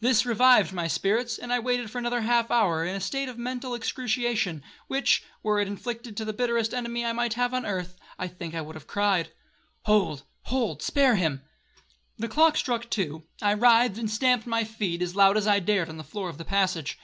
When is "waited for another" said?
1.58-2.20